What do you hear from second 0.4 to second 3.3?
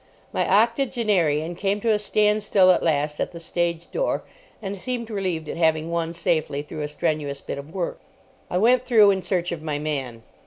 octogenarian came to a standstill at last